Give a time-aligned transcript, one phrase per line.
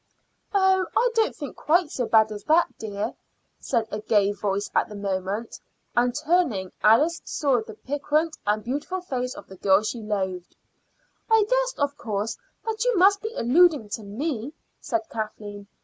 [0.51, 3.13] "Oh, I don't think quite so bad as that, dear,"
[3.59, 5.59] said a gay voice at that moment;
[5.95, 10.55] and turning, Alice saw the piquant and beautiful face of the girl she loathed.
[11.29, 12.35] "I guessed, of course,
[12.65, 15.67] that you must be alluding to me," said Kathleen.